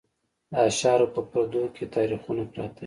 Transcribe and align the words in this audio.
د 0.51 0.53
اشعارو 0.69 1.07
په 1.15 1.21
پردو 1.29 1.63
کې 1.75 1.81
یې 1.87 1.91
تاریخونه 1.95 2.41
پراته 2.51 2.77
وي. 2.79 2.79